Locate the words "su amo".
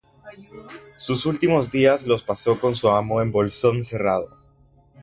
2.73-3.21